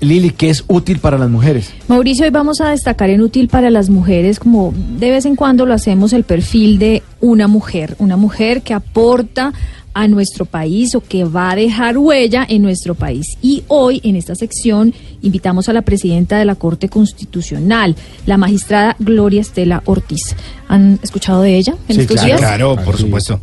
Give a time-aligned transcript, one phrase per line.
[0.00, 1.72] Lili, ¿qué es útil para las mujeres?
[1.88, 5.66] Mauricio, hoy vamos a destacar en útil para las mujeres, como de vez en cuando
[5.66, 7.96] lo hacemos, el perfil de una mujer.
[7.98, 9.52] Una mujer que aporta
[9.94, 13.26] a nuestro país o que va a dejar huella en nuestro país.
[13.42, 18.94] Y hoy, en esta sección, invitamos a la presidenta de la Corte Constitucional, la magistrada
[19.00, 20.36] Gloria Estela Ortiz.
[20.68, 22.40] ¿Han escuchado de ella en Sí, estos claro, días?
[22.40, 23.40] claro, por supuesto.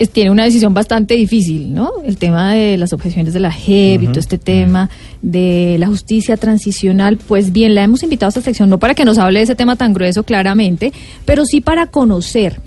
[0.00, 1.92] Es- tiene una decisión bastante difícil, ¿no?
[2.04, 4.90] El tema de las objeciones de la JEP y todo este tema
[5.22, 9.04] de la justicia transicional, pues bien, la hemos invitado a esta sección no para que
[9.04, 10.92] nos hable de ese tema tan grueso claramente,
[11.24, 12.60] pero sí para conocer.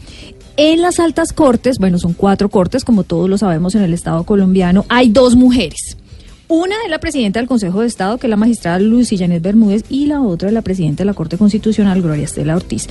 [0.56, 4.24] En las altas cortes, bueno, son cuatro cortes, como todos lo sabemos en el Estado
[4.24, 5.98] colombiano, hay dos mujeres.
[6.48, 9.84] Una es la presidenta del Consejo de Estado, que es la magistrada Lucy Janet Bermúdez,
[9.90, 12.88] y la otra es la presidenta de la Corte Constitucional, Gloria Estela Ortiz.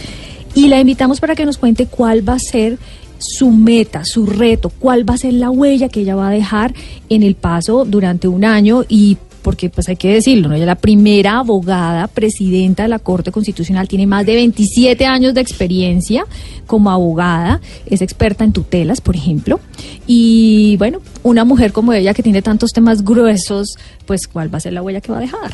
[0.56, 2.78] Y la invitamos para que nos cuente cuál va a ser
[3.22, 6.74] su meta, su reto, cuál va a ser la huella que ella va a dejar
[7.08, 10.54] en el paso durante un año y porque pues hay que decirlo, ¿no?
[10.54, 15.34] Ella es la primera abogada presidenta de la Corte Constitucional, tiene más de 27 años
[15.34, 16.24] de experiencia
[16.66, 19.60] como abogada, es experta en tutelas, por ejemplo,
[20.06, 23.76] y bueno, una mujer como ella que tiene tantos temas gruesos,
[24.06, 25.52] pues cuál va a ser la huella que va a dejar.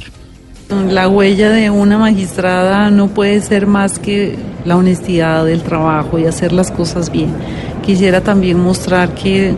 [0.69, 6.27] La huella de una magistrada no puede ser más que la honestidad del trabajo y
[6.27, 7.31] hacer las cosas bien.
[7.83, 9.55] Quisiera también mostrar que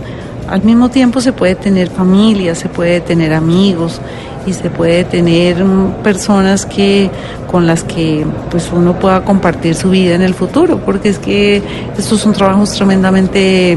[0.49, 4.01] al mismo tiempo se puede tener familia, se puede tener amigos
[4.47, 7.11] y se puede tener mm, personas que
[7.51, 11.61] con las que pues uno pueda compartir su vida en el futuro, porque es que
[11.99, 13.77] estos son trabajos tremendamente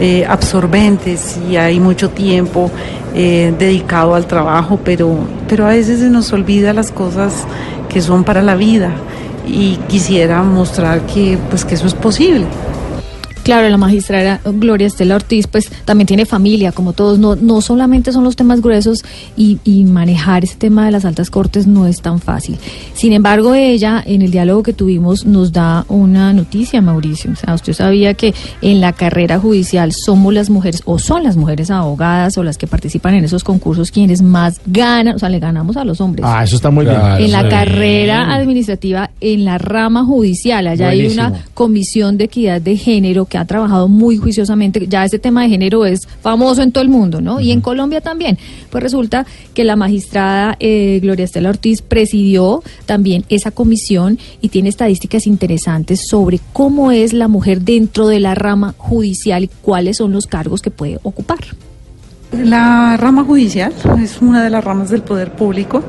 [0.00, 2.70] eh, absorbentes y hay mucho tiempo
[3.14, 5.18] eh, dedicado al trabajo, pero,
[5.48, 7.44] pero a veces se nos olvida las cosas
[7.88, 8.90] que son para la vida
[9.46, 12.46] y quisiera mostrar que, pues, que eso es posible.
[13.46, 17.18] Claro, la magistrada Gloria Estela Ortiz, pues también tiene familia, como todos.
[17.18, 19.04] No, no solamente son los temas gruesos
[19.36, 22.56] y, y manejar ese tema de las altas cortes no es tan fácil.
[22.94, 27.30] Sin embargo, ella, en el diálogo que tuvimos, nos da una noticia, Mauricio.
[27.32, 31.36] O sea, usted sabía que en la carrera judicial somos las mujeres, o son las
[31.36, 35.38] mujeres abogadas o las que participan en esos concursos quienes más ganan, o sea, le
[35.38, 37.16] ganamos a los hombres Ah, eso está muy Claro.
[37.16, 37.26] bien.
[37.26, 37.48] en la sí.
[37.48, 40.66] carrera administrativa, en la rama judicial.
[40.66, 44.86] Allá hay una comisión de equidad de género que ha trabajado muy juiciosamente.
[44.88, 47.40] Ya ese tema de género es famoso en todo el mundo, ¿no?
[47.40, 48.38] Y en Colombia también.
[48.70, 54.68] Pues resulta que la magistrada eh, Gloria Estela Ortiz presidió también esa comisión y tiene
[54.68, 60.12] estadísticas interesantes sobre cómo es la mujer dentro de la rama judicial y cuáles son
[60.12, 61.38] los cargos que puede ocupar.
[62.32, 63.72] La rama judicial
[64.02, 65.82] es una de las ramas del poder público.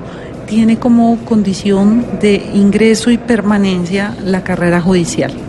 [0.48, 5.47] Tiene como condición de ingreso y permanencia la carrera judicial.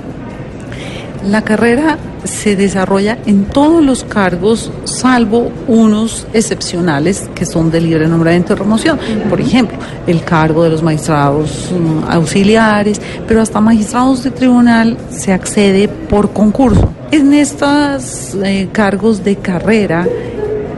[1.24, 8.06] La carrera se desarrolla en todos los cargos, salvo unos excepcionales que son de libre
[8.06, 8.98] nombramiento y remoción.
[9.28, 15.32] Por ejemplo, el cargo de los magistrados mm, auxiliares, pero hasta magistrados de tribunal se
[15.32, 16.92] accede por concurso.
[17.10, 20.06] En estos eh, cargos de carrera,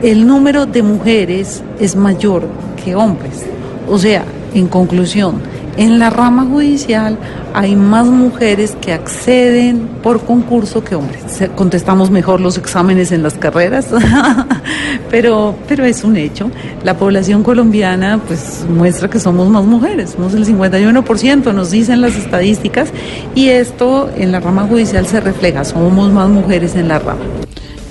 [0.01, 2.47] el número de mujeres es mayor
[2.83, 3.45] que hombres.
[3.87, 4.23] O sea,
[4.53, 5.41] en conclusión,
[5.81, 7.17] en la rama judicial
[7.55, 11.23] hay más mujeres que acceden por concurso que hombres.
[11.55, 13.87] Contestamos mejor los exámenes en las carreras,
[15.09, 16.51] pero, pero es un hecho.
[16.83, 22.15] La población colombiana pues muestra que somos más mujeres, somos el 51%, nos dicen las
[22.15, 22.89] estadísticas,
[23.33, 27.21] y esto en la rama judicial se refleja, somos más mujeres en la rama.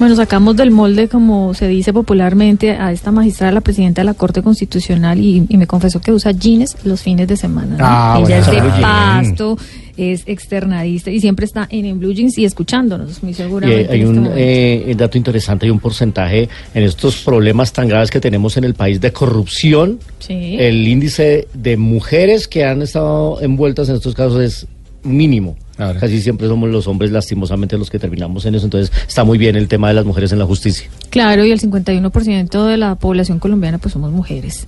[0.01, 4.15] Bueno, sacamos del molde, como se dice popularmente, a esta magistrada, la presidenta de la
[4.15, 7.77] Corte Constitucional, y, y me confesó que usa jeans los fines de semana.
[7.77, 7.85] ¿no?
[7.87, 9.59] Ah, Ella es de pasto,
[9.99, 13.93] es externadista y siempre está en, en Blue Jeans y escuchándonos, muy seguramente.
[13.93, 18.21] hay este un eh, dato interesante, hay un porcentaje en estos problemas tan graves que
[18.21, 19.99] tenemos en el país de corrupción.
[20.19, 20.57] Sí.
[20.59, 24.67] El índice de mujeres que han estado envueltas en estos casos es
[25.03, 25.57] mínimo.
[25.81, 25.99] Claro.
[25.99, 28.67] Casi siempre somos los hombres lastimosamente los que terminamos en eso.
[28.67, 30.91] Entonces está muy bien el tema de las mujeres en la justicia.
[31.09, 34.67] Claro, y el 51% de la población colombiana pues somos mujeres.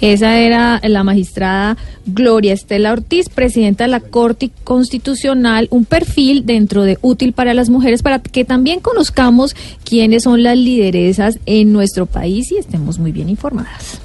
[0.00, 1.76] Esa era la magistrada
[2.06, 7.68] Gloria Estela Ortiz, presidenta de la Corte Constitucional, un perfil dentro de útil para las
[7.68, 13.12] mujeres para que también conozcamos quiénes son las lideresas en nuestro país y estemos muy
[13.12, 14.00] bien informadas.